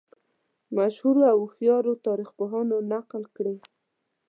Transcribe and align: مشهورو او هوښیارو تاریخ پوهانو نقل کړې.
مشهورو 0.77 1.21
او 1.31 1.37
هوښیارو 1.43 1.93
تاریخ 2.05 2.29
پوهانو 2.37 2.77
نقل 2.93 3.23
کړې. 3.35 3.55